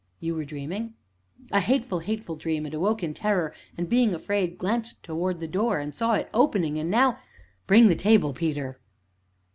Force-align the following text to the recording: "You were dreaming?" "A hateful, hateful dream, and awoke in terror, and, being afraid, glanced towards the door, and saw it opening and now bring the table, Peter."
"You 0.19 0.33
were 0.33 0.45
dreaming?" 0.45 0.95
"A 1.51 1.59
hateful, 1.59 1.99
hateful 1.99 2.35
dream, 2.35 2.65
and 2.65 2.73
awoke 2.73 3.03
in 3.03 3.13
terror, 3.13 3.53
and, 3.77 3.87
being 3.87 4.15
afraid, 4.15 4.57
glanced 4.57 5.03
towards 5.03 5.39
the 5.39 5.47
door, 5.47 5.77
and 5.77 5.93
saw 5.93 6.15
it 6.15 6.27
opening 6.33 6.79
and 6.79 6.89
now 6.89 7.19
bring 7.67 7.87
the 7.87 7.93
table, 7.95 8.33
Peter." 8.33 8.79